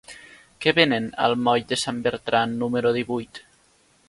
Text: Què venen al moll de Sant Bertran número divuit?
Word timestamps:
Què 0.65 0.71
venen 0.79 1.05
al 1.27 1.37
moll 1.49 1.67
de 1.73 1.79
Sant 1.83 2.01
Bertran 2.09 2.57
número 2.65 2.95
divuit? 3.01 3.45